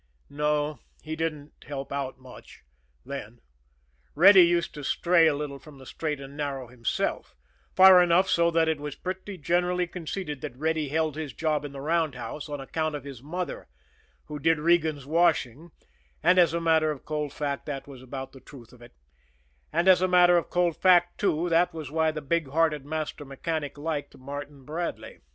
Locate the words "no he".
0.31-1.15